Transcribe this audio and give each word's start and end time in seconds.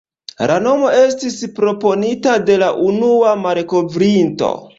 La 0.51 0.53
nomo 0.67 0.87
estis 1.01 1.35
proponita 1.59 2.35
de 2.49 2.57
la 2.63 2.71
unua 2.87 3.37
malkovrinto. 3.45 4.53